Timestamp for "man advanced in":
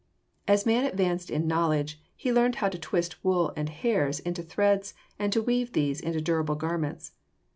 0.65-1.45